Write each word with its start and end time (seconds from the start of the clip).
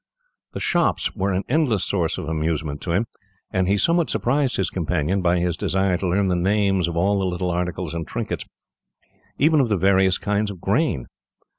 The 0.53 0.59
shops 0.59 1.13
were 1.15 1.31
an 1.31 1.43
endless 1.47 1.83
source 1.83 2.17
of 2.17 2.27
amusement 2.27 2.81
to 2.81 2.91
him, 2.91 3.05
and 3.51 3.67
he 3.67 3.77
somewhat 3.77 4.09
surprised 4.09 4.55
his 4.57 4.71
companion 4.71 5.21
by 5.21 5.37
his 5.37 5.55
desire 5.55 5.95
to 5.97 6.07
learn 6.07 6.27
the 6.27 6.35
names 6.35 6.87
of 6.87 6.97
all 6.97 7.19
the 7.19 7.25
little 7.27 7.51
articles 7.51 7.93
and 7.93 8.07
trinkets, 8.07 8.45
even 9.37 9.59
of 9.59 9.69
the 9.69 9.77
various 9.77 10.17
kinds 10.17 10.49
of 10.49 10.59
grain. 10.59 11.05